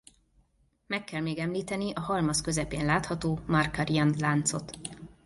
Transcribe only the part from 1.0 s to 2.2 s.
kell még említeni a